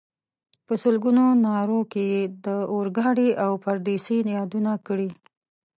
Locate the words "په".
0.65-0.73